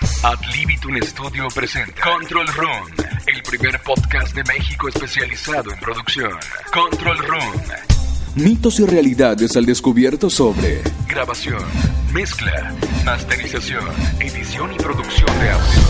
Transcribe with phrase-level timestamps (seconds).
[0.00, 2.86] Ad Libitum Studio presenta Control Room,
[3.26, 6.30] el primer podcast de México especializado en producción.
[6.72, 7.52] Control Room.
[8.34, 11.64] Mitos y realidades al descubierto sobre Grabación,
[12.12, 13.84] mezcla, masterización,
[14.20, 15.82] edición y producción de audio.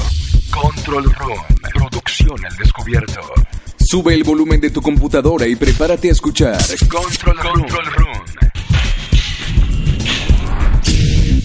[0.51, 1.45] Control Room.
[1.75, 3.21] Producción al descubierto.
[3.79, 7.61] Sube el volumen de tu computadora y prepárate a escuchar Control Room.
[7.61, 8.23] Control Room.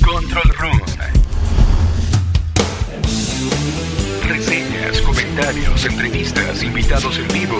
[0.04, 0.71] Control Room.
[5.42, 7.58] Comentarios, entrevistas, invitados en vivo.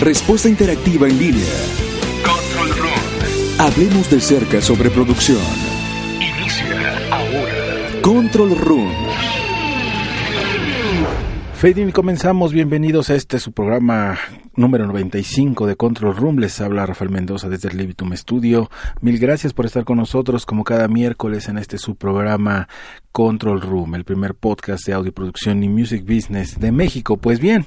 [0.00, 1.46] Respuesta interactiva en línea.
[2.22, 3.58] Control Room.
[3.58, 5.40] Hablemos de cerca sobre producción.
[6.16, 8.02] Inicia ahora.
[8.02, 8.92] Control Room.
[11.54, 12.52] Fading y comenzamos.
[12.52, 14.18] Bienvenidos a este su programa
[14.54, 16.38] número 95 de Control Room.
[16.38, 18.68] Les habla Rafael Mendoza desde el Libitum Studio.
[19.00, 22.68] Mil gracias por estar con nosotros como cada miércoles en este su programa
[23.12, 27.18] Control Room, el primer podcast de audio producción y music business de México.
[27.18, 27.66] Pues bien,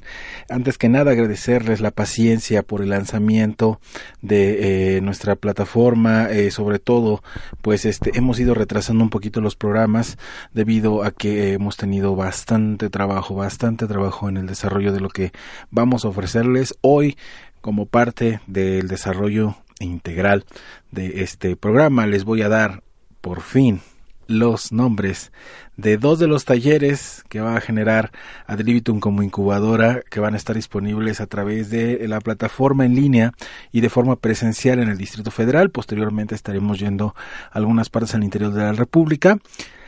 [0.49, 3.79] antes que nada agradecerles la paciencia por el lanzamiento
[4.21, 7.21] de eh, nuestra plataforma, eh, sobre todo,
[7.61, 10.17] pues este hemos ido retrasando un poquito los programas
[10.53, 15.31] debido a que hemos tenido bastante trabajo, bastante trabajo en el desarrollo de lo que
[15.69, 17.17] vamos a ofrecerles hoy
[17.61, 20.43] como parte del desarrollo integral
[20.91, 22.07] de este programa.
[22.07, 22.81] Les voy a dar
[23.21, 23.81] por fin
[24.27, 25.31] los nombres
[25.77, 28.11] de dos de los talleres que va a generar
[28.47, 33.33] Adlibitum como incubadora que van a estar disponibles a través de la plataforma en línea
[33.72, 35.69] y de forma presencial en el Distrito Federal.
[35.69, 37.16] Posteriormente estaremos yendo
[37.51, 39.38] a algunas partes al interior de la República.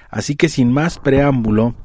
[0.09, 1.75] Así que sin más preámbulo,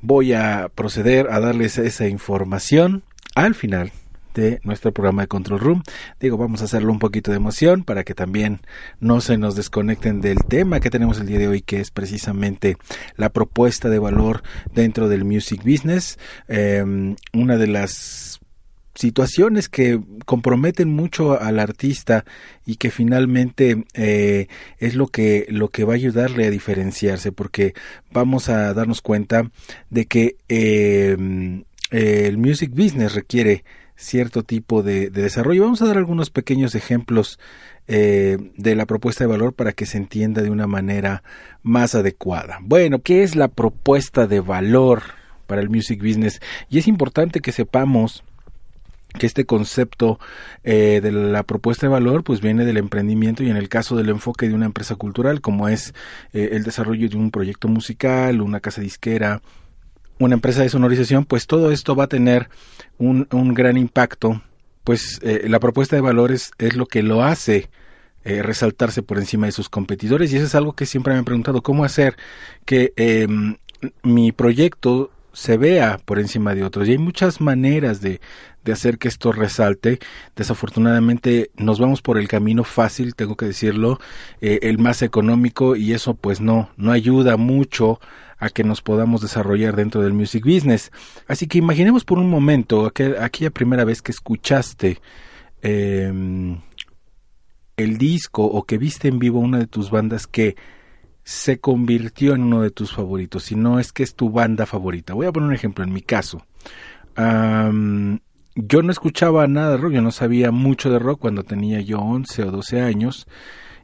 [0.00, 3.02] voy a proceder a darles esa información
[3.34, 3.92] al final
[4.34, 5.82] de nuestro programa de Control Room.
[6.20, 8.60] Digo, vamos a hacerlo un poquito de emoción para que también
[9.00, 12.76] no se nos desconecten del tema que tenemos el día de hoy, que es precisamente
[13.16, 14.42] la propuesta de valor
[14.74, 16.18] dentro del music business.
[16.48, 18.40] Eh, una de las
[18.94, 22.24] situaciones que comprometen mucho al artista
[22.66, 24.48] y que finalmente eh,
[24.78, 27.74] es lo que lo que va a ayudarle a diferenciarse porque
[28.12, 29.50] vamos a darnos cuenta
[29.90, 31.16] de que eh,
[31.90, 33.64] el music business requiere
[34.00, 35.62] cierto tipo de, de, desarrollo.
[35.62, 37.38] Vamos a dar algunos pequeños ejemplos
[37.92, 41.22] eh, de la propuesta de valor para que se entienda de una manera
[41.62, 42.58] más adecuada.
[42.62, 45.02] Bueno, ¿qué es la propuesta de valor
[45.46, 46.40] para el music business?
[46.68, 48.22] Y es importante que sepamos
[49.18, 50.20] que este concepto
[50.62, 54.08] eh, de la propuesta de valor pues viene del emprendimiento y en el caso del
[54.08, 55.92] enfoque de una empresa cultural como es
[56.32, 59.42] eh, el desarrollo de un proyecto musical, una casa disquera,
[60.20, 62.48] una empresa de sonorización, pues todo esto va a tener
[62.98, 64.42] un, un gran impacto,
[64.84, 67.68] pues eh, la propuesta de valores es lo que lo hace
[68.22, 71.24] eh, resaltarse por encima de sus competidores y eso es algo que siempre me han
[71.24, 72.16] preguntado, ¿cómo hacer
[72.66, 73.26] que eh,
[74.02, 76.86] mi proyecto se vea por encima de otros?
[76.86, 78.20] Y hay muchas maneras de,
[78.62, 80.00] de hacer que esto resalte.
[80.36, 83.98] Desafortunadamente nos vamos por el camino fácil, tengo que decirlo,
[84.42, 88.00] eh, el más económico y eso pues no, no ayuda mucho
[88.40, 90.90] a que nos podamos desarrollar dentro del music business.
[91.28, 94.98] Así que imaginemos por un momento aquel, aquella primera vez que escuchaste
[95.62, 96.56] eh,
[97.76, 100.56] el disco o que viste en vivo una de tus bandas que
[101.22, 105.14] se convirtió en uno de tus favoritos, si no es que es tu banda favorita.
[105.14, 106.44] Voy a poner un ejemplo en mi caso.
[108.56, 112.00] Yo no escuchaba nada de rock, yo no sabía mucho de rock cuando tenía yo
[112.00, 113.28] 11 o 12 años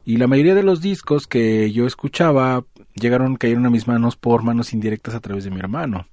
[0.03, 2.65] y la mayoría de los discos que yo escuchaba
[2.99, 6.07] llegaron, cayeron a mis manos por manos indirectas a través de mi hermano.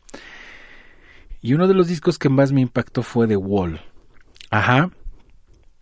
[1.41, 3.81] Y uno de los discos que más me impactó fue The Wall.
[4.51, 4.91] Ajá.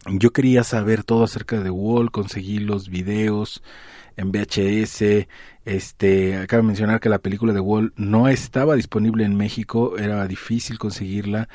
[0.07, 3.63] Yo quería saber todo acerca de The Wall, conseguí los videos
[4.17, 5.29] en VHS.
[5.65, 10.27] Este, acabo de mencionar que la película de Wall no estaba disponible en México, era
[10.27, 11.49] difícil conseguirla.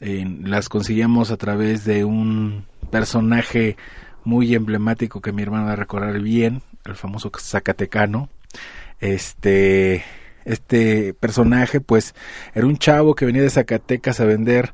[0.00, 3.76] Las conseguíamos a través de un personaje
[4.22, 8.28] muy emblemático que mi hermano va a recordar bien, el famoso Zacatecano.
[9.00, 10.04] Este,
[10.44, 12.14] este personaje, pues,
[12.54, 14.72] era un chavo que venía de Zacatecas a vender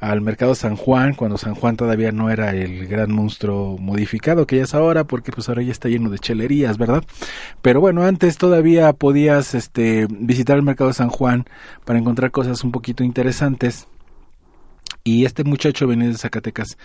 [0.00, 4.56] al mercado San Juan, cuando San Juan todavía no era el gran monstruo modificado que
[4.56, 7.04] ya es ahora, porque pues ahora ya está lleno de chelerías, ¿verdad?
[7.62, 11.46] Pero bueno, antes todavía podías este, visitar el mercado San Juan
[11.84, 13.88] para encontrar cosas un poquito interesantes.
[15.06, 16.76] Y este muchacho venía de Zacatecas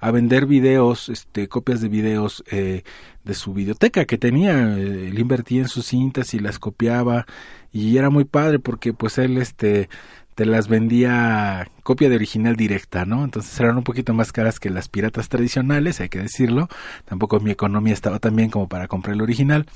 [0.00, 2.84] a vender videos, este, copias de videos eh,
[3.22, 4.78] de su videoteca que tenía.
[4.78, 7.26] Eh, él invertía en sus cintas y las copiaba
[7.72, 9.90] y era muy padre porque pues él este
[10.34, 13.24] te las vendía copia de original directa, ¿no?
[13.24, 16.68] Entonces eran un poquito más caras que las piratas tradicionales, hay que decirlo.
[17.04, 19.66] Tampoco mi economía estaba tan bien como para comprar el original.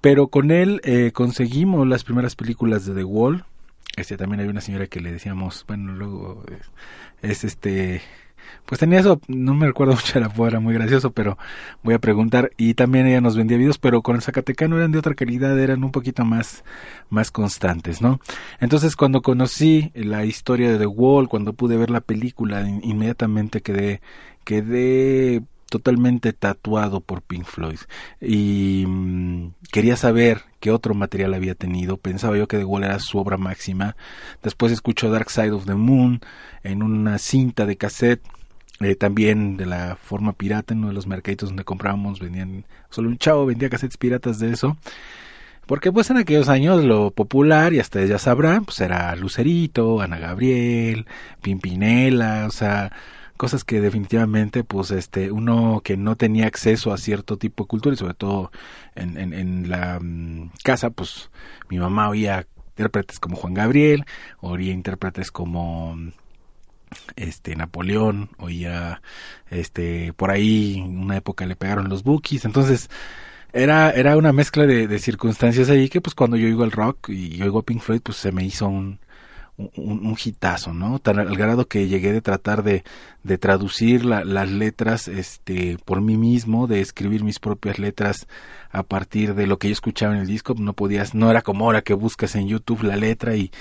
[0.00, 3.44] Pero con él eh, conseguimos las primeras películas de The Wall.
[3.96, 6.44] Este también hay una señora que le decíamos, bueno, luego
[7.22, 8.02] es este
[8.66, 11.38] pues tenía eso, no me recuerdo mucho la era muy gracioso, pero
[11.82, 12.50] voy a preguntar.
[12.56, 15.84] Y también ella nos vendía videos, pero con el Zacatecano eran de otra calidad, eran
[15.84, 16.64] un poquito más,
[17.10, 18.20] más constantes, ¿no?
[18.60, 24.00] Entonces cuando conocí la historia de The Wall, cuando pude ver la película, inmediatamente quedé,
[24.44, 27.78] quedé totalmente tatuado por Pink Floyd
[28.20, 31.96] y mm, quería saber qué otro material había tenido.
[31.96, 33.96] Pensaba yo que The Wall era su obra máxima.
[34.42, 36.20] Después escucho Dark Side of the Moon
[36.62, 38.22] en una cinta de cassette
[38.80, 43.08] eh, también de la forma pirata en uno de los mercaditos donde comprábamos vendían solo
[43.08, 44.76] un chavo vendía cassettes piratas de eso
[45.66, 50.18] porque pues en aquellos años lo popular y hasta ya sabrán pues era Lucerito Ana
[50.18, 51.06] Gabriel
[51.40, 52.90] Pimpinela o sea
[53.36, 57.94] cosas que definitivamente pues este uno que no tenía acceso a cierto tipo de cultura
[57.94, 58.52] y sobre todo
[58.94, 61.30] en, en, la mm, casa pues
[61.68, 64.04] mi mamá oía intérpretes como Juan Gabriel
[64.40, 65.96] oía intérpretes como
[67.16, 69.02] este Napoleón oía
[69.50, 72.44] este por ahí en una época le pegaron los bookies.
[72.44, 72.90] Entonces
[73.52, 77.40] era era una mezcla de, circunstancias ahí que pues cuando yo oigo el rock y
[77.42, 78.98] oigo Pink Floyd pues se me hizo un
[79.56, 80.98] un, un ¿no?
[80.98, 82.84] Tan al grado que llegué de tratar de,
[83.22, 88.26] de traducir la, las letras este, por mí mismo, de escribir mis propias letras
[88.72, 91.66] a partir de lo que yo escuchaba en el disco, no podías, no era como
[91.66, 93.52] ahora que buscas en YouTube la letra y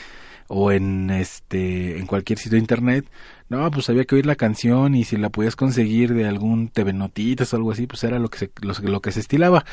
[0.48, 3.06] o en este en cualquier sitio de internet.
[3.50, 6.92] No pues había que oír la canción y si la podías conseguir de algún TV
[6.94, 9.66] Notitas o algo así pues era lo que se lo, lo que se estilaba.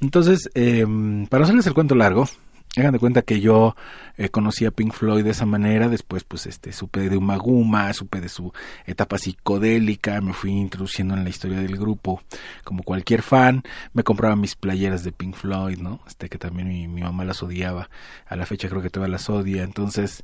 [0.00, 0.84] Entonces eh,
[1.28, 2.28] para hacerles el cuento largo
[2.76, 3.74] Hagan de cuenta que yo
[4.16, 8.20] eh, conocí a Pink Floyd de esa manera, después pues este supe de Umaguma, supe
[8.20, 8.52] de su
[8.86, 12.22] etapa psicodélica, me fui introduciendo en la historia del grupo
[12.64, 13.62] como cualquier fan,
[13.94, 16.00] me compraba mis playeras de Pink Floyd, ¿no?
[16.06, 17.90] Este que también mi, mamá las odiaba,
[18.26, 20.22] a la fecha creo que todavía las odia, entonces,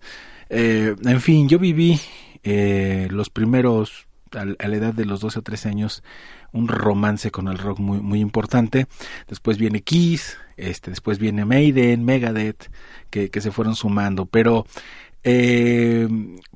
[0.51, 1.99] eh, en fin, yo viví
[2.43, 4.07] eh, los primeros
[4.37, 6.03] a, la edad de los 12 o 13 años
[6.55, 8.87] un romance con el rock muy, muy importante.
[9.29, 12.71] Después viene Kiss, este, después viene Maiden, Megadeth,
[13.11, 14.25] que, que se fueron sumando.
[14.25, 14.65] Pero,
[15.25, 16.09] eh,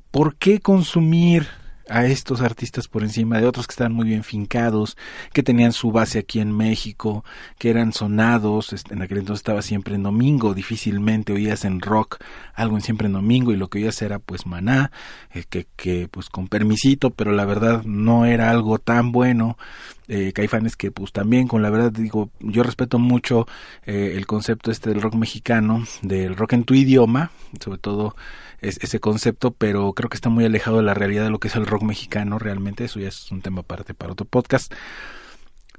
[0.09, 1.47] ¿por qué consumir
[1.89, 4.97] a estos artistas por encima de otros que estaban muy bien fincados,
[5.33, 7.23] que tenían su base aquí en México,
[7.57, 12.17] que eran sonados, en aquel entonces estaba siempre en domingo, difícilmente oías en rock
[12.53, 14.91] algo en siempre en domingo y lo que oías era pues maná,
[15.33, 19.57] eh, que, que pues con permisito, pero la verdad no era algo tan bueno,
[20.09, 23.47] eh, Caifanes que pues también con la verdad digo, yo respeto mucho
[23.85, 28.15] eh, el concepto este del rock mexicano, del rock en tu idioma, sobre todo
[28.61, 31.55] ese concepto, pero creo que está muy alejado de la realidad de lo que es
[31.55, 34.73] el rock mexicano realmente, eso ya es un tema aparte para otro podcast.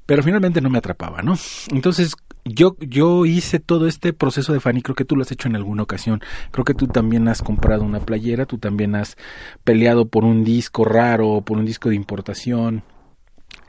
[0.06, 1.34] Pero finalmente no me atrapaba, ¿no?
[1.70, 5.30] Entonces, yo, yo hice todo este proceso de fan y creo que tú lo has
[5.30, 6.20] hecho en alguna ocasión.
[6.50, 9.16] Creo que tú también has comprado una playera, tú también has
[9.62, 12.82] peleado por un disco raro, por un disco de importación,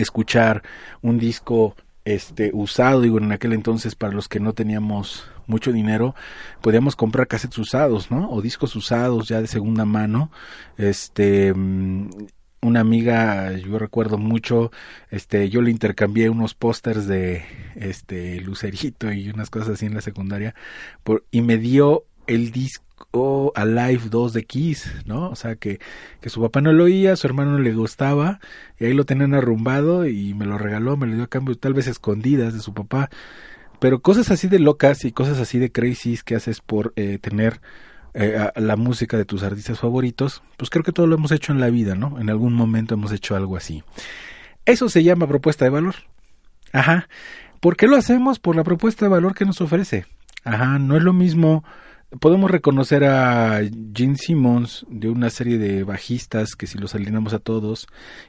[0.03, 0.63] escuchar
[1.01, 6.15] un disco este usado, digo, en aquel entonces para los que no teníamos mucho dinero,
[6.61, 8.29] podíamos comprar cassettes usados, ¿no?
[8.29, 10.31] O discos usados ya de segunda mano.
[10.77, 12.09] Este mm,
[12.61, 14.71] una amiga, yo recuerdo mucho,
[15.09, 17.43] este, yo le intercambié unos pósters de
[17.75, 20.53] este Lucerito y unas cosas así en la secundaria,
[21.31, 22.85] y me dio el disco
[23.55, 25.29] Alive 2 de Kiss, ¿no?
[25.29, 25.79] O sea, que,
[26.19, 28.39] que su papá no lo oía, su hermano no le gustaba,
[28.79, 31.73] y ahí lo tenían arrumbado y me lo regaló, me lo dio a cambio, tal
[31.73, 33.09] vez escondidas de su papá.
[33.79, 37.61] Pero cosas así de locas y cosas así de crazies que haces por eh, tener
[38.13, 41.59] eh, la música de tus artistas favoritos, pues creo que todo lo hemos hecho en
[41.59, 42.19] la vida, ¿no?
[42.19, 43.83] En algún momento hemos hecho algo así.
[44.65, 45.95] Eso se llama propuesta de valor.
[46.73, 47.07] Ajá.
[47.59, 48.39] ¿Por qué lo hacemos?
[48.39, 50.05] Por la propuesta de valor que nos ofrece.
[50.43, 51.63] Ajá, no es lo mismo
[52.19, 53.61] podemos reconocer a
[53.93, 57.87] Gene Simmons de una serie de bajistas que si los alineamos a todos,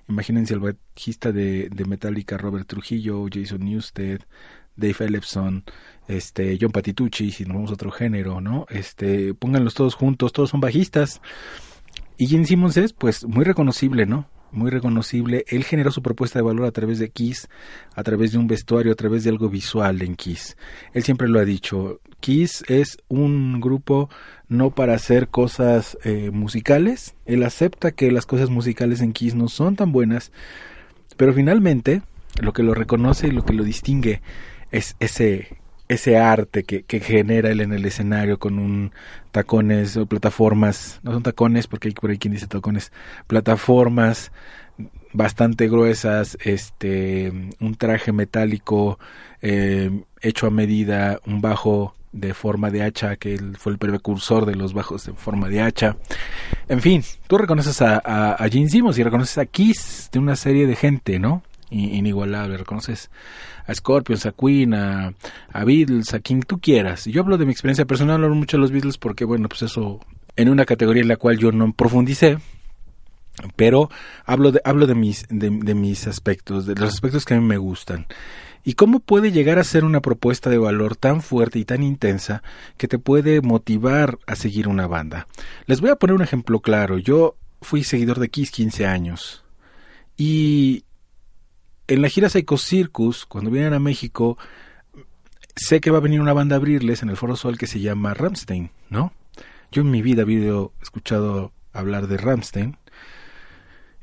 [0.08, 4.20] imagínense el bajista de, de Metallica, Robert Trujillo, Jason Newsted,
[4.76, 5.64] Dave Ellefson,
[6.08, 8.66] este, John Patitucci, si nos vamos a otro género, ¿no?
[8.70, 11.20] Este, pónganlos todos juntos, todos son bajistas.
[12.16, 14.28] Y Gene Simmons es, pues, muy reconocible, ¿no?
[14.52, 15.44] Muy reconocible.
[15.49, 17.49] Él generó su propuesta de valor a través de Kiss,
[17.94, 20.59] a través de un vestuario, a través de algo visual en Kiss.
[20.92, 22.00] Él siempre lo ha dicho.
[22.21, 24.11] Kiss es un grupo
[24.49, 27.14] no para hacer cosas eh, musicales.
[27.25, 30.32] Él acepta que las cosas musicales en Kiss no son tan buenas,
[31.16, 32.02] pero finalmente
[32.40, 34.21] lo que lo reconoce y lo que lo distingue
[34.71, 35.62] es ese
[35.92, 38.92] ese arte que, que, genera él en el escenario con un
[39.30, 42.92] tacones o plataformas, no son tacones porque hay por ahí quien dice tacones,
[43.26, 44.32] plataformas
[45.12, 48.99] bastante gruesas, este, un traje metálico
[49.40, 54.44] eh, hecho a medida, un bajo de forma de hacha, que él fue el precursor
[54.46, 55.96] de los bajos en forma de hacha.
[56.68, 60.37] En fin, tú reconoces a, a, a Gene Simmons y reconoces a Kiss de una
[60.37, 61.42] serie de gente, ¿no?
[61.73, 63.11] Inigualable, reconoces
[63.67, 65.14] a Scorpions, a Queen, a,
[65.64, 67.07] Beatles, a quien tú quieras.
[67.07, 70.00] Yo hablo de mi experiencia personal, hablo mucho de los Beatles porque, bueno, pues eso,
[70.37, 72.38] en una categoría en la cual yo no profundicé,
[73.57, 73.91] pero
[74.25, 77.57] hablo de, hablo de mis, de, mis aspectos, de los aspectos que a mí me
[77.57, 78.07] gustan.
[78.64, 82.45] ¿Y cómo puede llegar a ser una propuesta de valor tan fuerte y tan intensa
[82.76, 85.26] que te puede motivar a seguir una banda?
[85.67, 86.99] Les voy a poner un ejemplo claro.
[86.99, 89.43] Yo fui seguidor de Kiss 15 años
[90.17, 90.85] y
[91.88, 94.38] en la gira Psycho Circus, cuando vienen a México,
[95.56, 97.80] sé que va a venir una banda a abrirles en el Foro Sol que se
[97.80, 99.12] llama Ramstein, ¿no?
[99.70, 102.76] Yo en mi vida había escuchado hablar de Ramstein.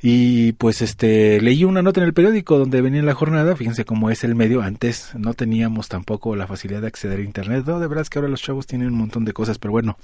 [0.02, 4.10] Y pues este leí una nota en el periódico donde venía la jornada, fíjense cómo
[4.10, 7.88] es el medio, antes no teníamos tampoco la facilidad de acceder a internet, no, de
[7.88, 9.98] verdad es que ahora los chavos tienen un montón de cosas, pero bueno.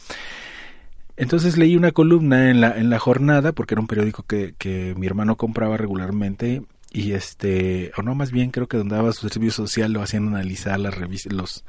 [1.15, 4.93] Entonces leí una columna en la, en la jornada, porque era un periódico que, que
[4.97, 6.61] mi hermano compraba regularmente,
[6.95, 10.29] y este o no más bien creo que donde daba su servicio social lo hacían
[10.29, 11.65] analizar las los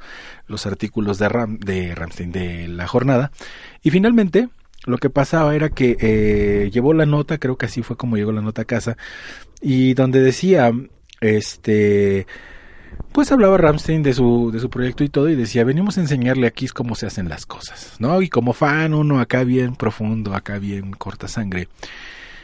[0.47, 3.31] los artículos de Ram de Ramstein de la jornada
[3.83, 4.47] y finalmente
[4.85, 8.31] lo que pasaba era que eh, llevó la nota creo que así fue como llegó
[8.31, 8.95] la nota a casa
[9.59, 10.71] y donde decía
[11.19, 12.25] este
[13.11, 16.47] pues hablaba Ramstein de su, de su proyecto y todo y decía, venimos a enseñarle
[16.47, 18.21] aquí cómo se hacen las cosas, ¿no?
[18.21, 21.67] Y como fan uno acá bien profundo, acá bien corta sangre,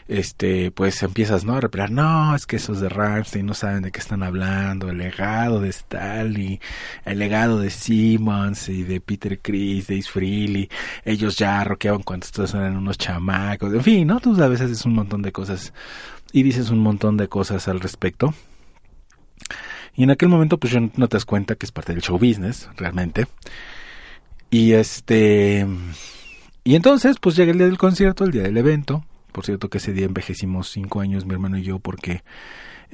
[0.08, 1.56] este, pues empiezas, ¿no?
[1.56, 4.98] A repelar, no, es que esos de Ramstein no saben de qué están hablando, el
[4.98, 6.60] legado de Stalin,
[7.06, 10.70] el legado de Simmons y de Peter Chris, de Freely,
[11.06, 14.20] ellos ya rockeaban cuando estos eran unos chamacos, en fin, ¿no?
[14.20, 15.74] Tú a veces es un montón de cosas
[16.32, 18.34] y dices un montón de cosas al respecto.
[19.96, 22.68] Y en aquel momento, pues no te das cuenta que es parte del show business,
[22.78, 23.28] realmente.
[24.50, 25.68] Y este.
[26.64, 29.06] Y entonces, pues llega el día del concierto, el día del evento.
[29.34, 32.24] Por cierto que ese día envejecimos cinco años mi hermano y yo porque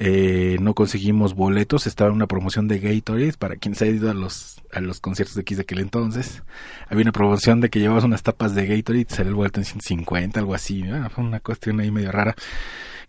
[0.02, 1.86] eh, no conseguimos boletos.
[1.86, 4.98] Estaba en una promoción de Gatorade para quien se ha ido a los, a los
[4.98, 6.42] conciertos de X de aquel entonces.
[6.88, 9.66] Había una promoción de que llevabas unas tapas de Gatorade y salía el boleto en
[9.66, 10.82] 150, algo así.
[11.14, 12.34] fue una cuestión ahí medio rara.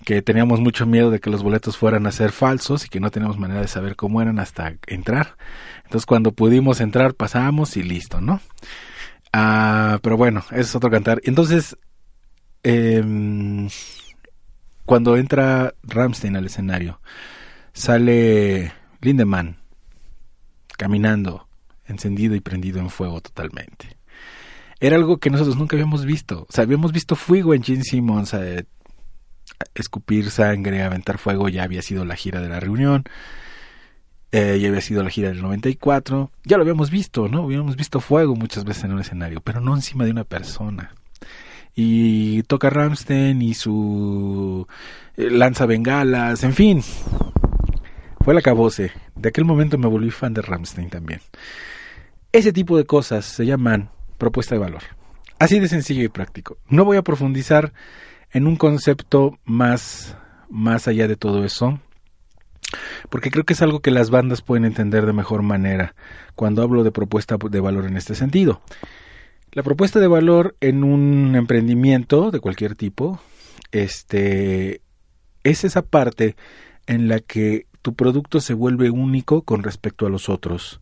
[0.04, 3.10] Que teníamos mucho miedo de que los boletos fueran a ser falsos y que no
[3.10, 5.38] teníamos manera de saber cómo eran hasta entrar.
[5.86, 8.42] Entonces cuando pudimos entrar pasamos y listo, ¿no?
[9.32, 11.22] Ah, pero bueno, eso es otro cantar.
[11.24, 11.78] Entonces
[12.64, 13.68] eh,
[14.86, 17.00] cuando entra Ramstein al escenario,
[17.74, 19.58] sale Lindemann
[20.78, 21.48] caminando,
[21.86, 23.98] encendido y prendido en fuego totalmente.
[24.80, 26.48] Era algo que nosotros nunca habíamos visto.
[26.50, 28.66] O sea, habíamos visto fuego en Gene Simmons, eh,
[29.76, 33.04] escupir sangre, aventar fuego, ya había sido la gira de la reunión.
[34.32, 37.44] Eh, ya había sido la gira del 94, ya lo habíamos visto, ¿no?
[37.44, 40.96] Habíamos visto fuego muchas veces en un escenario, pero no encima de una persona
[41.76, 44.68] y toca Ramstein y su
[45.18, 46.84] eh, lanza bengalas, en fin.
[48.24, 48.92] Fue la cabose.
[49.16, 51.22] De aquel momento me volví fan de Ramstein también.
[52.32, 54.84] Ese tipo de cosas se llaman propuesta de valor.
[55.40, 56.58] Así de sencillo y práctico.
[56.68, 57.74] No voy a profundizar
[58.32, 60.16] en un concepto más
[60.52, 61.80] más allá de todo eso,
[63.10, 65.96] porque creo que es algo que las bandas pueden entender de mejor manera
[66.36, 68.62] cuando hablo de propuesta de valor en este sentido.
[69.54, 73.20] La propuesta de valor en un emprendimiento de cualquier tipo,
[73.74, 74.80] este,
[75.44, 76.38] es esa parte
[76.88, 80.80] en la que tu producto se vuelve único con respecto a los otros.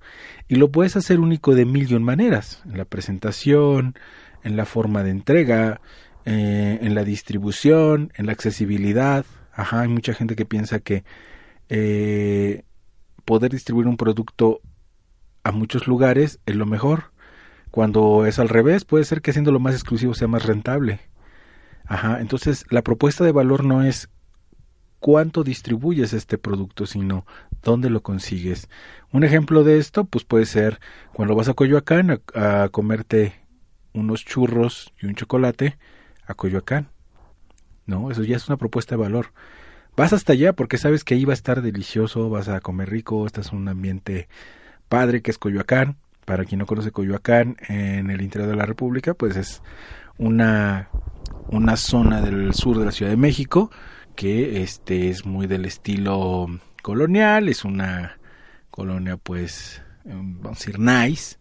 [0.47, 3.95] Y lo puedes hacer único de mil y maneras, en la presentación,
[4.43, 5.81] en la forma de entrega,
[6.25, 9.25] eh, en la distribución, en la accesibilidad.
[9.51, 11.03] Ajá, hay mucha gente que piensa que
[11.69, 12.65] eh,
[13.25, 14.61] poder distribuir un producto
[15.43, 17.11] a muchos lugares es lo mejor
[17.71, 20.99] cuando es al revés, puede ser que haciendo lo más exclusivo sea más rentable.
[21.85, 24.09] Ajá, entonces la propuesta de valor no es
[24.99, 27.25] cuánto distribuyes este producto, sino
[27.63, 28.69] dónde lo consigues.
[29.11, 30.79] Un ejemplo de esto, pues puede ser
[31.13, 33.33] cuando vas a Coyoacán a, a comerte
[33.93, 35.77] unos churros y un chocolate
[36.25, 36.89] a Coyoacán.
[37.89, 38.11] ¿no?
[38.11, 39.33] Eso ya es una propuesta de valor.
[39.97, 43.25] Vas hasta allá porque sabes que ahí va a estar delicioso, vas a comer rico,
[43.25, 44.29] estás en un ambiente
[44.87, 45.97] padre que es Coyoacán.
[46.25, 49.61] Para quien no conoce Coyoacán, en el interior de la República, pues es
[50.17, 50.89] una,
[51.47, 53.71] una zona del sur de la Ciudad de México
[54.19, 56.47] que este es muy del estilo
[56.81, 58.17] colonial, es una
[58.69, 61.37] colonia pues vamos a decir nice,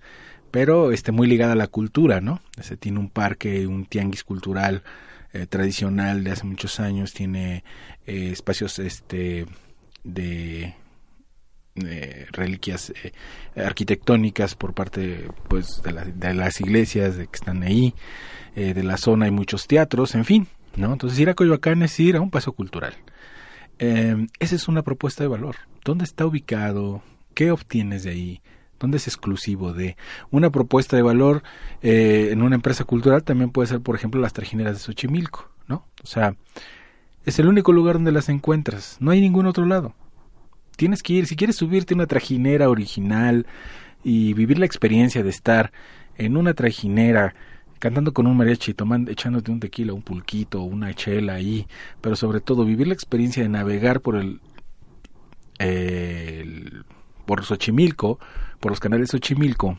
[0.53, 2.41] pero este muy ligada a la cultura, ¿no?
[2.79, 4.85] Tiene un parque, un tianguis cultural
[5.33, 7.65] eh, tradicional de hace muchos años, tiene
[8.07, 9.47] eh, espacios este
[10.05, 10.75] de
[12.33, 13.13] reliquias eh,
[13.57, 17.95] arquitectónicas por parte pues de, de, las iglesias de que están ahí
[18.55, 22.17] de la zona hay muchos teatros en fin no entonces ir a Coyoacán es ir
[22.17, 22.95] a un paso cultural.
[23.79, 25.55] Esa es una propuesta de valor.
[25.85, 27.03] Dónde está ubicado
[27.35, 28.43] qué obtienes de ahí
[28.81, 29.97] dónde es exclusivo de
[30.31, 31.43] una propuesta de valor
[31.83, 35.85] eh, en una empresa cultural también puede ser por ejemplo las trajineras de Xochimilco no
[36.03, 36.35] o sea
[37.29, 38.97] es el único lugar donde las encuentras.
[39.01, 39.95] No hay ningún otro lado
[40.79, 43.47] tienes que ir si quieres subirte a una trajinera original
[44.05, 45.73] y vivir la experiencia de estar
[46.17, 47.35] en una trajinera
[47.81, 51.67] cantando con un mariachi, tomando, echándote un tequila, un pulquito, una chela ahí,
[52.01, 54.41] pero sobre todo vivir la experiencia de navegar por el,
[55.59, 56.85] el
[57.27, 58.21] por Xochimilco,
[58.61, 59.79] por los canales Xochimilco,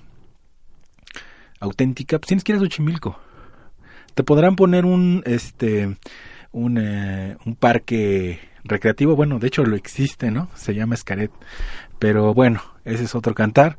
[1.62, 3.18] auténtica, pues tienes que ir a Xochimilco.
[4.16, 5.98] Te podrán poner un, este,
[6.52, 10.50] un, eh, un parque recreativo, bueno, de hecho lo existe, ¿no?
[10.56, 11.32] Se llama Escaret,
[11.98, 13.78] pero bueno, ese es otro cantar,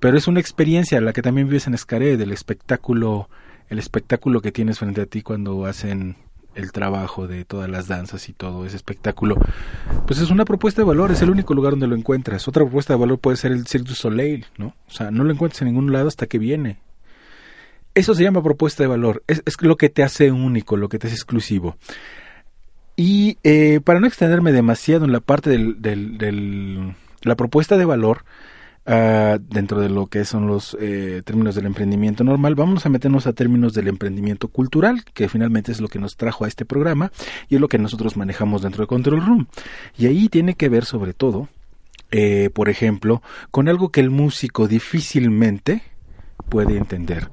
[0.00, 3.28] pero es una experiencia la que también vives en Escaret, el espectáculo,
[3.68, 6.16] el espectáculo que tienes frente a ti cuando hacen
[6.54, 9.36] el trabajo de todas las danzas y todo ese espectáculo,
[10.06, 12.48] pues es una propuesta de valor, es el único lugar donde lo encuentras.
[12.48, 14.74] Otra propuesta de valor puede ser el Cirque du Soleil, ¿no?
[14.88, 16.78] O sea, no lo encuentras en ningún lado hasta que viene.
[17.94, 20.98] Eso se llama propuesta de valor, es, es lo que te hace único, lo que
[20.98, 21.76] te hace exclusivo.
[23.00, 28.24] Y eh, para no extenderme demasiado en la parte del, la propuesta de valor,
[28.90, 33.26] Uh, dentro de lo que son los eh, términos del emprendimiento normal, vamos a meternos
[33.26, 37.12] a términos del emprendimiento cultural, que finalmente es lo que nos trajo a este programa
[37.50, 39.46] y es lo que nosotros manejamos dentro de Control Room.
[39.98, 41.50] Y ahí tiene que ver sobre todo,
[42.10, 45.82] eh, por ejemplo, con algo que el músico difícilmente
[46.48, 47.30] puede entender.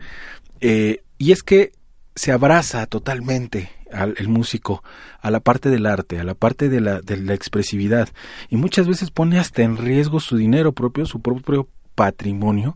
[0.60, 1.71] Eh, y es que
[2.15, 4.84] se abraza totalmente al músico
[5.21, 8.10] a la parte del arte, a la parte de la, de la expresividad
[8.49, 12.75] y muchas veces pone hasta en riesgo su dinero propio, su propio patrimonio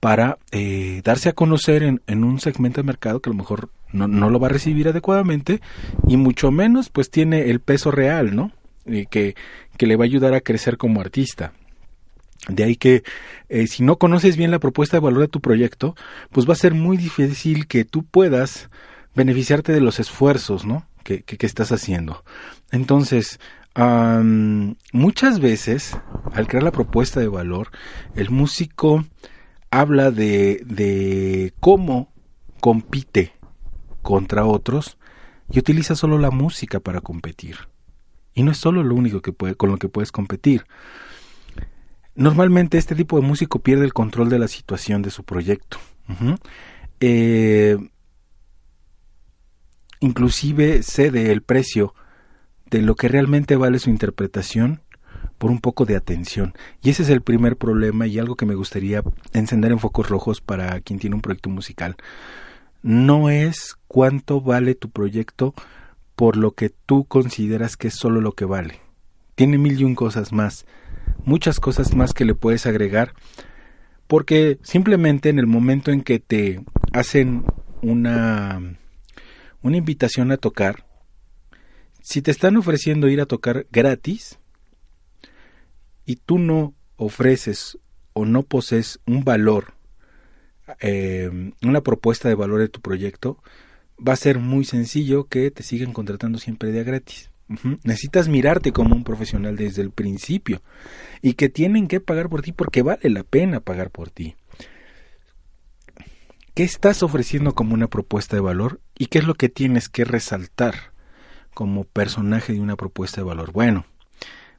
[0.00, 3.70] para eh, darse a conocer en, en, un segmento de mercado que a lo mejor
[3.92, 5.60] no, no, lo va a recibir adecuadamente
[6.06, 8.52] y mucho menos pues tiene el peso real, ¿no?
[8.86, 9.34] Y que,
[9.76, 11.52] que le va a ayudar a crecer como artista.
[12.46, 13.02] De ahí que
[13.48, 15.96] eh, si no conoces bien la propuesta de valor de tu proyecto,
[16.30, 18.70] pues va a ser muy difícil que tú puedas
[19.14, 20.86] beneficiarte de los esfuerzos, ¿no?
[21.02, 22.22] Que, que, estás haciendo.
[22.70, 23.40] Entonces,
[24.92, 25.96] muchas veces,
[26.32, 27.70] al crear la propuesta de valor,
[28.14, 29.04] el músico
[29.70, 32.12] habla de, de cómo
[32.60, 33.32] compite
[34.02, 34.98] contra otros
[35.50, 37.56] y utiliza solo la música para competir.
[38.34, 40.64] Y no es solo lo único que puede, con lo que puedes competir.
[42.18, 45.78] Normalmente este tipo de músico pierde el control de la situación de su proyecto.
[46.98, 47.78] eh,
[50.00, 51.94] inclusive cede el precio
[52.70, 54.80] de lo que realmente vale su interpretación
[55.38, 56.54] por un poco de atención.
[56.82, 60.40] Y ese es el primer problema y algo que me gustaría encender en focos rojos
[60.40, 61.94] para quien tiene un proyecto musical.
[62.82, 65.54] No es cuánto vale tu proyecto
[66.16, 68.80] por lo que tú consideras que es solo lo que vale.
[69.36, 70.66] Tiene mil y un cosas más,
[71.24, 73.14] muchas cosas más que le puedes agregar,
[74.06, 76.60] porque simplemente en el momento en que te
[76.92, 77.44] hacen
[77.82, 78.60] una
[79.62, 80.86] una invitación a tocar,
[82.00, 84.38] si te están ofreciendo ir a tocar gratis
[86.06, 87.78] y tú no ofreces
[88.12, 89.74] o no posees un valor,
[90.80, 93.42] eh, una propuesta de valor de tu proyecto,
[93.98, 97.27] va a ser muy sencillo que te sigan contratando siempre de gratis.
[97.82, 100.60] Necesitas mirarte como un profesional desde el principio
[101.22, 104.36] y que tienen que pagar por ti porque vale la pena pagar por ti.
[106.54, 110.04] ¿Qué estás ofreciendo como una propuesta de valor y qué es lo que tienes que
[110.04, 110.92] resaltar
[111.54, 113.52] como personaje de una propuesta de valor?
[113.52, 113.86] Bueno,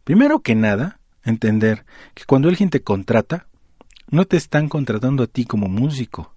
[0.06, 3.47] primero que nada, entender que cuando alguien te contrata,
[4.10, 6.34] no te están contratando a ti como músico.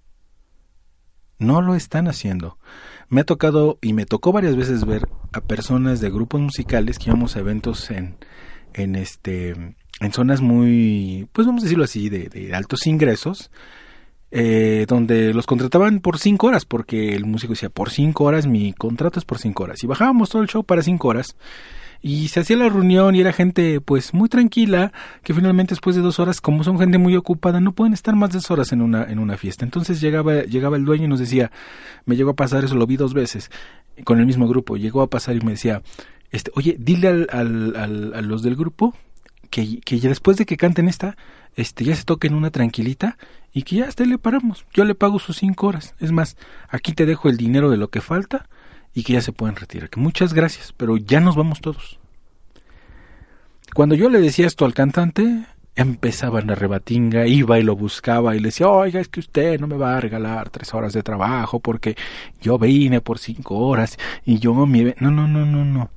[1.39, 2.57] No lo están haciendo.
[3.09, 7.09] Me ha tocado y me tocó varias veces ver a personas de grupos musicales que
[7.09, 8.15] íbamos a eventos en,
[8.73, 13.51] en este en zonas muy, pues vamos a decirlo así, de, de altos ingresos,
[14.31, 18.73] eh, donde los contrataban por cinco horas, porque el músico decía, por cinco horas, mi
[18.73, 19.83] contrato es por cinco horas.
[19.83, 21.35] Y bajábamos todo el show para cinco horas.
[22.05, 24.91] Y se hacía la reunión y era gente pues muy tranquila,
[25.23, 28.29] que finalmente después de dos horas, como son gente muy ocupada, no pueden estar más
[28.31, 29.63] de dos horas en una, en una fiesta.
[29.63, 31.49] Entonces llegaba, llegaba el dueño y nos decía,
[32.05, 33.49] me llegó a pasar eso, lo vi dos veces,
[34.03, 35.81] con el mismo grupo, llegó a pasar y me decía,
[36.29, 38.93] este, oye, dile al, al, a los del grupo
[39.49, 41.15] que, que después de que canten esta,
[41.55, 43.17] este, ya se toquen una tranquilita
[43.53, 44.65] y que ya hasta le paramos.
[44.73, 45.95] Yo le pago sus cinco horas.
[46.01, 46.35] Es más,
[46.67, 48.49] aquí te dejo el dinero de lo que falta
[48.93, 49.89] y que ya se pueden retirar.
[49.89, 51.99] Que muchas gracias, pero ya nos vamos todos.
[53.73, 58.39] Cuando yo le decía esto al cantante, empezaba la rebatinga, iba y lo buscaba y
[58.39, 61.59] le decía, oiga, es que usted no me va a regalar tres horas de trabajo
[61.59, 61.95] porque
[62.41, 64.95] yo vine por cinco horas y yo me...
[64.99, 65.89] No, no, no, no, no.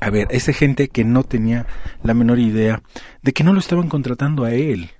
[0.00, 1.66] A ver, esa gente que no tenía
[2.02, 2.82] la menor idea
[3.22, 4.90] de que no lo estaban contratando a él,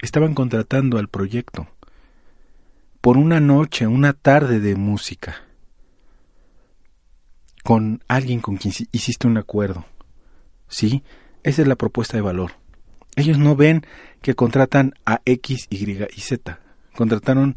[0.00, 1.66] estaban contratando al proyecto
[3.00, 5.42] por una noche, una tarde de música,
[7.62, 9.84] con alguien con quien hiciste un acuerdo.
[10.68, 11.02] Sí,
[11.42, 12.52] esa es la propuesta de valor.
[13.14, 13.86] Ellos no ven
[14.20, 16.58] que contratan a X, Y y Z.
[16.96, 17.54] Contrataron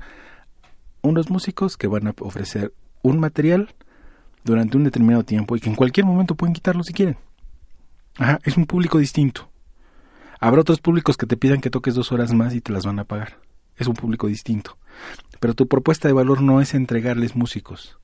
[1.01, 3.73] unos músicos que van a ofrecer un material
[4.43, 7.17] durante un determinado tiempo y que en cualquier momento pueden quitarlo si quieren.
[8.17, 9.49] Ajá, es un público distinto.
[10.39, 12.99] Habrá otros públicos que te pidan que toques dos horas más y te las van
[12.99, 13.39] a pagar.
[13.77, 14.77] Es un público distinto.
[15.39, 17.97] Pero tu propuesta de valor no es entregarles músicos,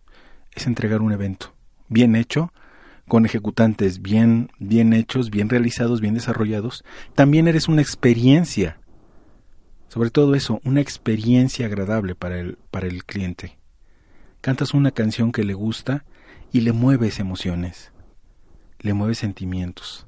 [0.53, 1.53] es entregar un evento
[1.91, 2.51] bien hecho,
[3.07, 6.83] con ejecutantes bien, bien hechos, bien realizados, bien desarrollados.
[7.13, 8.79] También eres una experiencia,
[9.89, 13.57] sobre todo eso, una experiencia agradable para el, para el cliente.
[14.39, 16.05] Cantas una canción que le gusta
[16.53, 17.91] y le mueves emociones,
[18.79, 20.07] le mueves sentimientos.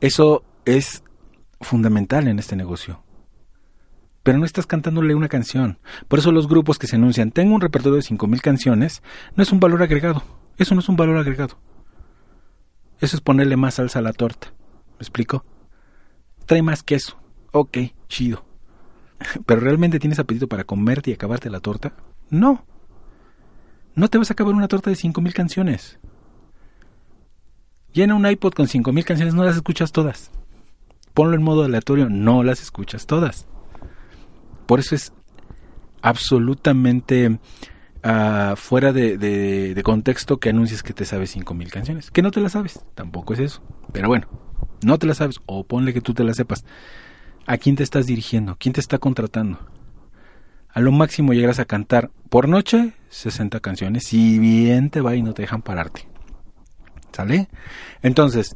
[0.00, 1.02] Eso es
[1.60, 3.02] fundamental en este negocio.
[4.22, 5.78] Pero no estás cantándole una canción.
[6.08, 9.02] Por eso los grupos que se anuncian, tengo un repertorio de 5.000 canciones,
[9.34, 10.22] no es un valor agregado.
[10.58, 11.58] Eso no es un valor agregado.
[13.00, 14.52] Eso es ponerle más salsa a la torta.
[14.92, 15.44] ¿Me explico?
[16.44, 17.18] Trae más queso.
[17.52, 17.78] Ok,
[18.08, 18.44] chido.
[19.46, 21.94] ¿Pero realmente tienes apetito para comerte y acabarte la torta?
[22.28, 22.66] No.
[23.94, 25.98] No te vas a acabar una torta de 5.000 canciones.
[27.92, 30.30] Llena un iPod con 5.000 canciones, no las escuchas todas.
[31.14, 33.48] Ponlo en modo aleatorio, no las escuchas todas.
[34.70, 35.12] Por eso es
[36.00, 42.12] absolutamente uh, fuera de, de, de, contexto que anuncies que te sabes 5.000 canciones.
[42.12, 43.62] Que no te las sabes, tampoco es eso.
[43.92, 44.28] Pero bueno,
[44.84, 46.64] no te las sabes o ponle que tú te las sepas.
[47.48, 48.54] ¿A quién te estás dirigiendo?
[48.60, 49.58] ¿Quién te está contratando?
[50.68, 55.22] A lo máximo llegarás a cantar por noche 60 canciones, si bien te va y
[55.22, 56.06] no te dejan pararte.
[57.10, 57.48] ¿Sale?
[58.02, 58.54] Entonces,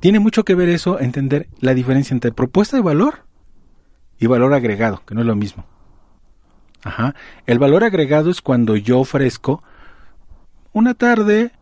[0.00, 3.29] tiene mucho que ver eso, entender la diferencia entre propuesta de valor
[4.20, 5.64] y valor agregado, que no es lo mismo.
[6.84, 7.14] Ajá.
[7.46, 9.62] El valor agregado es cuando yo ofrezco
[10.72, 11.52] una tarde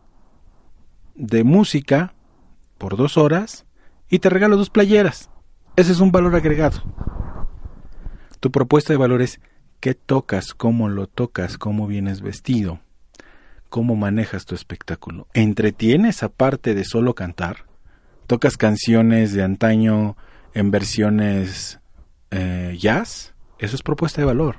[1.15, 2.13] de música
[2.77, 3.65] por dos horas
[4.09, 5.29] y te regalo dos playeras.
[5.77, 6.83] Ese es un valor agregado.
[8.39, 9.39] Tu propuesta de valor es
[9.79, 12.79] qué tocas, cómo lo tocas, cómo vienes vestido,
[13.69, 15.27] cómo manejas tu espectáculo.
[15.33, 17.65] ¿Entretienes aparte de solo cantar?
[18.27, 20.17] ¿Tocas canciones de antaño
[20.53, 21.79] en versiones
[22.31, 23.33] eh, jazz?
[23.57, 24.57] Eso es propuesta de valor.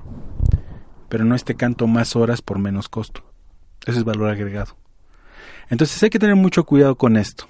[1.09, 3.25] Pero no este canto más horas por menos costo.
[3.87, 4.77] Ese es valor agregado.
[5.69, 7.49] Entonces hay que tener mucho cuidado con esto.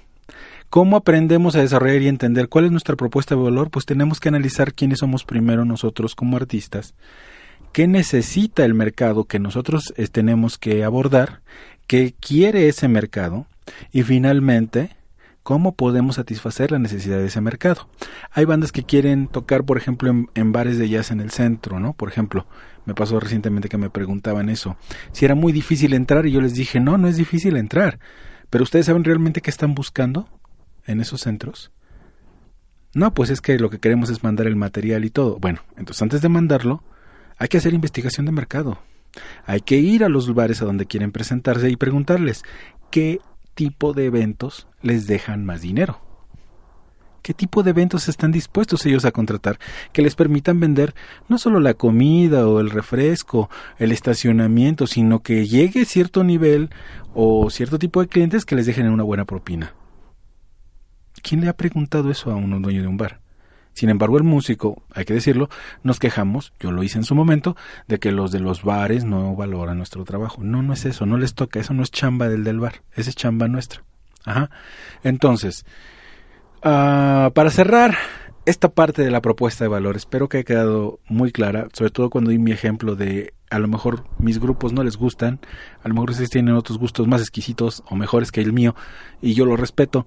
[0.69, 3.69] ¿Cómo aprendemos a desarrollar y entender cuál es nuestra propuesta de valor?
[3.69, 6.93] Pues tenemos que analizar quiénes somos primero nosotros como artistas
[7.71, 11.41] qué necesita el mercado que nosotros eh, tenemos que abordar,
[11.87, 13.45] qué quiere ese mercado
[13.91, 14.95] y finalmente
[15.51, 17.89] cómo podemos satisfacer la necesidad de ese mercado.
[18.31, 21.91] Hay bandas que quieren tocar, por ejemplo, en, bares de jazz en el centro, ¿no?
[21.91, 22.47] Por ejemplo,
[22.85, 24.77] me pasó recientemente que me preguntaban eso,
[25.11, 27.99] si era muy difícil entrar y yo les dije, no, no es difícil entrar,
[28.49, 30.29] pero ustedes saben realmente qué están buscando
[30.85, 31.73] en esos centros.
[32.93, 35.37] No, pues es que lo que queremos es mandar el material y todo.
[35.37, 36.81] Bueno, entonces antes de mandarlo,
[37.37, 38.79] hay que hacer investigación de mercado.
[39.45, 42.43] Hay que ir a los bares a donde quieren presentarse y preguntarles
[42.89, 43.19] qué
[43.53, 46.01] tipo de eventos les dejan más dinero.
[47.21, 49.59] ¿Qué tipo de eventos están dispuestos ellos a contratar
[49.93, 50.95] que les permitan vender
[51.29, 56.71] no solo la comida o el refresco, el estacionamiento, sino que llegue cierto nivel
[57.13, 59.75] o cierto tipo de clientes que les dejen una buena propina?
[61.21, 63.19] ¿Quién le ha preguntado eso a un dueño de un bar?
[63.73, 65.49] Sin embargo, el músico, hay que decirlo,
[65.83, 67.55] nos quejamos, yo lo hice en su momento,
[67.87, 70.43] de que los de los bares no valoran nuestro trabajo.
[70.43, 73.09] No, no es eso, no les toca, eso no es chamba del del bar, esa
[73.09, 73.83] es chamba nuestra.
[74.25, 74.49] Ajá.
[75.03, 75.65] Entonces,
[76.63, 77.97] uh, para cerrar
[78.45, 82.09] esta parte de la propuesta de valor espero que haya quedado muy clara, sobre todo
[82.09, 85.39] cuando di mi ejemplo de a lo mejor mis grupos no les gustan,
[85.83, 88.75] a lo mejor ustedes tienen otros gustos más exquisitos o mejores que el mío
[89.21, 90.05] y yo lo respeto,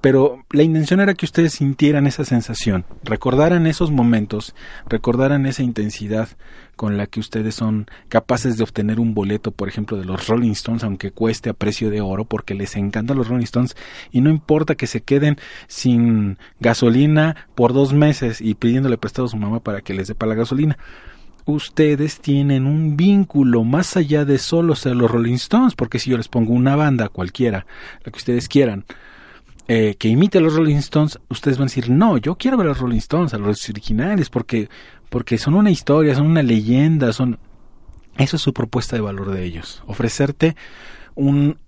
[0.00, 4.54] pero la intención era que ustedes sintieran esa sensación, recordaran esos momentos,
[4.88, 6.28] recordaran esa intensidad
[6.76, 10.52] con la que ustedes son capaces de obtener un boleto, por ejemplo, de los Rolling
[10.52, 13.76] Stones, aunque cueste a precio de oro, porque les encantan los Rolling Stones
[14.12, 19.30] y no importa que se queden sin gasolina por dos meses y pidiéndole prestado a
[19.30, 20.78] su mamá para que les dé para la gasolina.
[21.46, 26.16] Ustedes tienen un vínculo más allá de solo ser los Rolling Stones, porque si yo
[26.16, 27.66] les pongo una banda cualquiera,
[28.04, 28.84] la que ustedes quieran,
[29.68, 32.66] eh, que imite a los Rolling Stones, ustedes van a decir, no, yo quiero ver
[32.66, 34.68] a los Rolling Stones, a los originales, porque,
[35.08, 37.38] porque son una historia, son una leyenda, son...
[38.16, 40.56] Eso es su propuesta de valor de ellos, ofrecerte
[41.14, 41.58] un,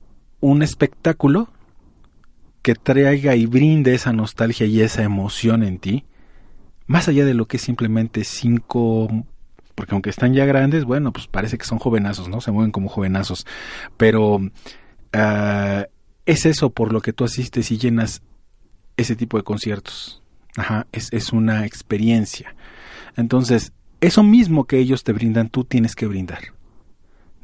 [0.40, 1.50] un espectáculo
[2.62, 6.04] que traiga y brinde esa nostalgia y esa emoción en ti,
[6.86, 9.08] más allá de lo que es simplemente cinco,
[9.74, 12.40] porque aunque están ya grandes, bueno, pues parece que son jovenazos, ¿no?
[12.40, 13.46] Se mueven como jovenazos,
[13.96, 15.82] pero uh,
[16.28, 18.20] es eso por lo que tú asistes y llenas
[18.98, 20.22] ese tipo de conciertos.
[20.58, 22.54] Ajá, es, es una experiencia.
[23.16, 26.52] Entonces, eso mismo que ellos te brindan, tú tienes que brindar.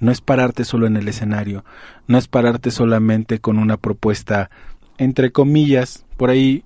[0.01, 1.65] No es pararte solo en el escenario,
[2.09, 4.51] no es pararte solamente con una propuesta,
[4.99, 6.63] entre comillas, por ahí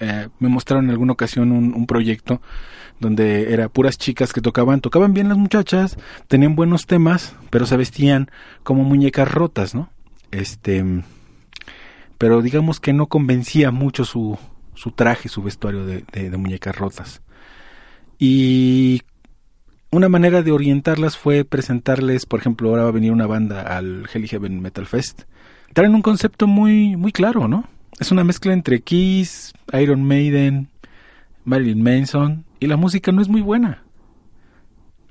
[0.00, 2.42] eh, me mostraron en alguna ocasión un, un, proyecto
[3.00, 7.78] donde era puras chicas que tocaban, tocaban bien las muchachas, tenían buenos temas, pero se
[7.78, 8.30] vestían
[8.64, 9.88] como muñecas rotas, ¿no?
[10.30, 10.84] Este,
[12.18, 14.36] pero digamos que no convencía mucho su,
[14.74, 17.22] su traje, su vestuario de, de, muñecas rotas.
[18.18, 19.02] Y
[19.90, 24.08] una manera de orientarlas fue presentarles, por ejemplo, ahora va a venir una banda al
[24.12, 25.22] Hell Heaven Metal Fest.
[25.72, 27.64] Traen un concepto muy, muy claro, ¿no?
[28.00, 30.68] Es una mezcla entre Kiss, Iron Maiden,
[31.44, 33.84] Marilyn Manson, y la música no es muy buena.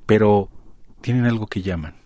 [0.06, 0.50] Pero
[1.02, 1.97] tienen algo que llaman.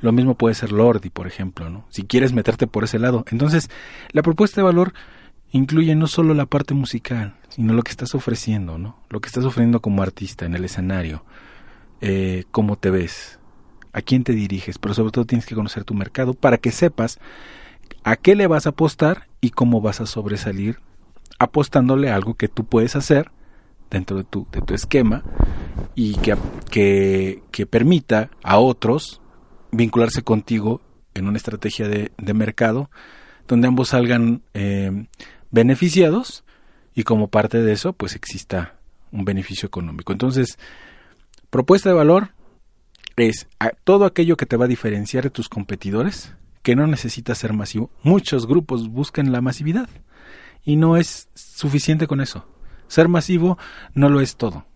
[0.00, 1.84] Lo mismo puede ser Lordi, por ejemplo, ¿no?
[1.90, 3.24] Si quieres meterte por ese lado.
[3.30, 3.68] Entonces,
[4.12, 4.92] la propuesta de valor
[5.50, 8.96] incluye no solo la parte musical, sino lo que estás ofreciendo, ¿no?
[9.10, 11.24] Lo que estás ofreciendo como artista en el escenario,
[12.00, 13.38] eh, cómo te ves,
[13.92, 17.18] a quién te diriges, pero sobre todo tienes que conocer tu mercado para que sepas
[18.04, 20.78] a qué le vas a apostar y cómo vas a sobresalir
[21.38, 23.30] apostándole a algo que tú puedes hacer
[23.90, 25.22] dentro de tu, de tu esquema
[25.94, 26.36] y que,
[26.70, 29.20] que, que permita a otros
[29.70, 30.80] vincularse contigo
[31.14, 32.90] en una estrategia de, de mercado
[33.48, 35.06] donde ambos salgan eh,
[35.50, 36.44] beneficiados
[36.94, 38.74] y como parte de eso pues exista
[39.10, 40.12] un beneficio económico.
[40.12, 40.58] Entonces,
[41.50, 42.30] propuesta de valor
[43.16, 43.48] es
[43.84, 47.90] todo aquello que te va a diferenciar de tus competidores, que no necesita ser masivo.
[48.02, 49.88] Muchos grupos buscan la masividad
[50.64, 52.46] y no es suficiente con eso.
[52.86, 53.58] Ser masivo
[53.94, 54.66] no lo es todo.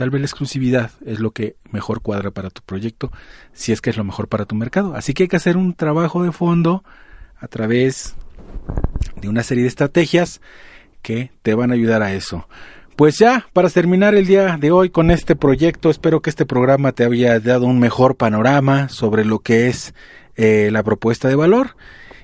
[0.00, 3.12] Tal vez la exclusividad es lo que mejor cuadra para tu proyecto,
[3.52, 4.94] si es que es lo mejor para tu mercado.
[4.94, 6.82] Así que hay que hacer un trabajo de fondo
[7.38, 8.14] a través
[9.20, 10.40] de una serie de estrategias
[11.02, 12.48] que te van a ayudar a eso.
[12.96, 16.92] Pues ya, para terminar el día de hoy con este proyecto, espero que este programa
[16.92, 19.92] te haya dado un mejor panorama sobre lo que es
[20.34, 21.76] eh, la propuesta de valor.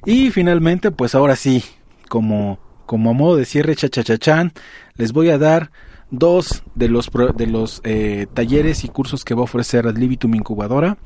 [0.06, 1.62] Y finalmente, pues ahora sí,
[2.08, 4.54] como, como a modo de cierre, chachachachan,
[4.94, 5.70] les voy a dar
[6.10, 10.34] dos de los, de los eh, talleres y cursos que va a ofrecer Ad Libitum
[10.34, 10.98] Incubadora.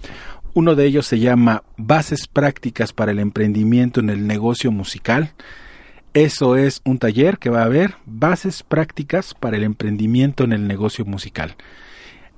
[0.52, 5.32] Uno de ellos se llama Bases Prácticas para el Emprendimiento en el Negocio Musical.
[6.12, 10.66] Eso es un taller que va a haber Bases Prácticas para el Emprendimiento en el
[10.66, 11.54] Negocio Musical.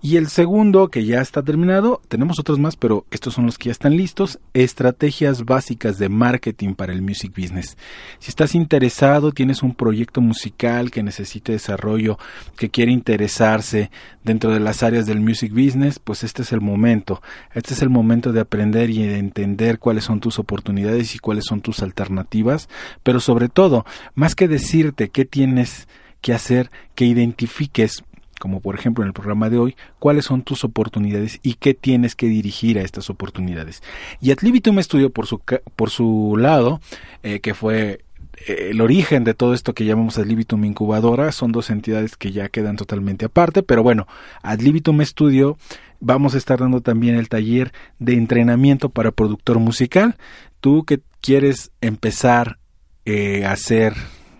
[0.05, 3.67] Y el segundo, que ya está terminado, tenemos otros más, pero estos son los que
[3.67, 7.77] ya están listos, estrategias básicas de marketing para el music business.
[8.19, 12.19] Si estás interesado, tienes un proyecto musical que necesite desarrollo,
[12.57, 13.93] que quiere interesarse
[14.25, 17.23] dentro de las áreas del music business, pues este es el momento.
[17.55, 21.45] Este es el momento de aprender y de entender cuáles son tus oportunidades y cuáles
[21.45, 22.69] son tus alternativas,
[23.05, 23.87] pero sobre todo,
[24.17, 25.87] más que decirte qué tienes
[26.21, 28.03] que hacer, que identifiques
[28.42, 32.16] como por ejemplo en el programa de hoy, cuáles son tus oportunidades y qué tienes
[32.16, 33.85] que dirigir a estas oportunidades.
[34.20, 35.40] Y Adlibitum Studio, por su,
[35.76, 36.81] por su lado,
[37.22, 38.00] eh, que fue
[38.48, 42.48] eh, el origen de todo esto que llamamos Adlibitum Incubadora, son dos entidades que ya
[42.48, 44.09] quedan totalmente aparte, pero bueno,
[44.42, 45.57] Adlibitum Studio
[46.00, 50.16] vamos a estar dando también el taller de entrenamiento para productor musical.
[50.61, 52.59] Tú que quieres empezar
[53.05, 53.94] eh, a hacer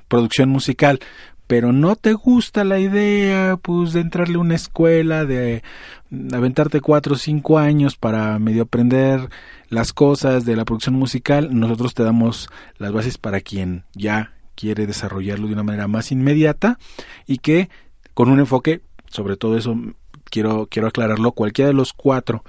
[0.09, 0.99] producción musical,
[1.53, 5.63] pero no te gusta la idea, pues, de entrarle a una escuela, de
[6.33, 9.29] aventarte cuatro o cinco años para medio aprender
[9.69, 14.87] las cosas de la producción musical, nosotros te damos las bases para quien ya quiere
[14.87, 16.79] desarrollarlo de una manera más inmediata
[17.27, 17.69] y que
[18.15, 19.77] con un enfoque, sobre todo eso
[20.25, 22.45] quiero, quiero aclararlo, cualquiera de los cuatro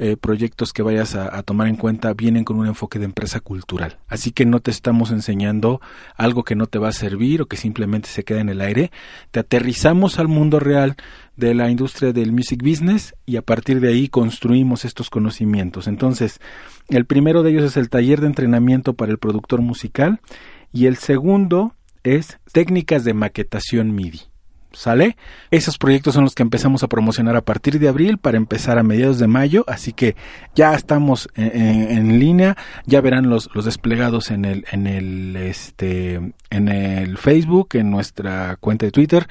[0.00, 3.98] eh, proyectos que vayas a, tomar en cuenta vienen con un enfoque de empresa cultural.
[4.06, 5.80] Así que no te estamos enseñando
[6.16, 8.92] algo que no te va a servir o que simplemente se queda en el aire.
[9.32, 10.94] Te aterrizamos al mundo real
[11.36, 15.88] de la industria del music business y a partir de ahí construimos estos conocimientos.
[15.88, 16.40] Entonces,
[16.88, 20.20] el primero de ellos es el taller de entrenamiento para el productor musical
[20.72, 24.27] y el segundo es técnicas de maquetación MIDI.
[24.72, 25.16] ¿Sale?
[25.50, 28.82] Esos proyectos son los que empezamos a promocionar a partir de abril para empezar a
[28.82, 30.14] mediados de mayo, así que
[30.54, 32.54] ya estamos en, línea,
[32.84, 38.56] ya verán los, los desplegados en el, en el, este, en el Facebook, en nuestra
[38.56, 39.26] cuenta de Twitter,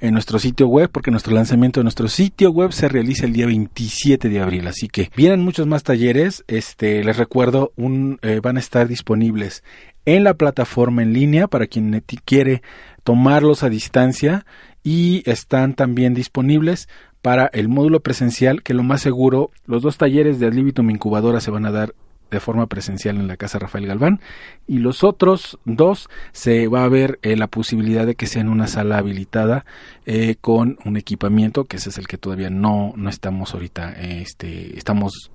[0.00, 3.46] en nuestro sitio web, porque nuestro lanzamiento de nuestro sitio web se realiza el día
[3.46, 8.58] 27 de abril, así que vienen muchos más talleres, este, les recuerdo, un, eh, van
[8.58, 9.64] a estar disponibles
[10.04, 12.62] en la plataforma en línea para quien quiere
[13.04, 14.44] tomarlos a distancia
[14.82, 16.88] y están también disponibles
[17.22, 21.52] para el módulo presencial, que lo más seguro, los dos talleres de Adlibitum Incubadora se
[21.52, 21.94] van a dar
[22.32, 24.20] de forma presencial en la casa Rafael Galván
[24.66, 28.48] y los otros dos se va a ver eh, la posibilidad de que sea en
[28.48, 29.66] una sala habilitada
[30.06, 34.78] eh, con un equipamiento que ese es el que todavía no no estamos ahorita este
[34.78, 35.30] estamos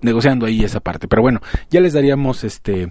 [0.00, 1.06] negociando ahí esa parte.
[1.06, 2.88] Pero bueno ya les daríamos este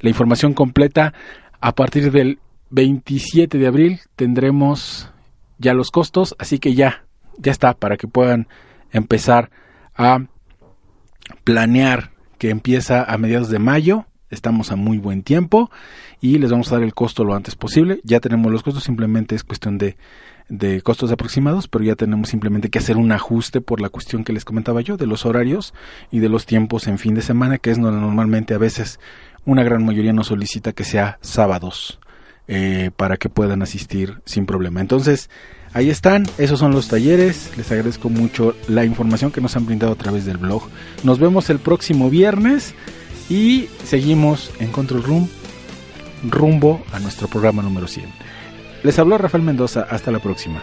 [0.00, 1.14] la información completa.
[1.60, 2.38] A partir del
[2.70, 5.10] 27 de abril tendremos
[5.58, 7.04] ya los costos, así que ya,
[7.38, 8.48] ya está, para que puedan
[8.92, 9.50] empezar
[9.94, 10.26] a
[11.44, 15.70] planear que empieza a mediados de mayo, estamos a muy buen tiempo
[16.20, 19.34] y les vamos a dar el costo lo antes posible, ya tenemos los costos, simplemente
[19.34, 19.96] es cuestión de,
[20.48, 24.32] de costos aproximados, pero ya tenemos simplemente que hacer un ajuste por la cuestión que
[24.32, 25.74] les comentaba yo, de los horarios
[26.10, 29.00] y de los tiempos en fin de semana, que es normalmente a veces
[29.44, 31.98] una gran mayoría nos solicita que sea sábados
[32.48, 34.80] eh, para que puedan asistir sin problema.
[34.80, 35.28] Entonces,
[35.72, 37.52] ahí están, esos son los talleres.
[37.56, 40.62] Les agradezco mucho la información que nos han brindado a través del blog.
[41.04, 42.74] Nos vemos el próximo viernes
[43.28, 45.28] y seguimos en Control Room
[46.28, 48.06] rumbo a nuestro programa número 100.
[48.82, 50.62] Les habló Rafael Mendoza, hasta la próxima.